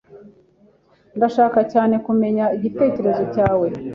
[1.17, 3.67] Ndashaka cyane kumenya igitekerezo cyawe.